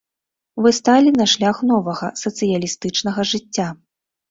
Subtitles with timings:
[0.65, 3.71] Вы сталі на шлях новага, сацыялістычнага жыцця.